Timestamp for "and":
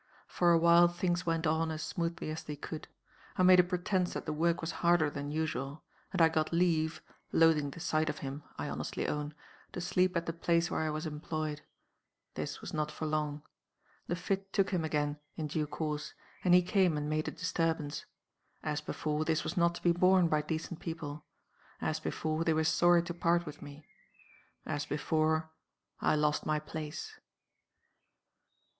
6.11-6.23, 16.43-16.55, 16.97-17.07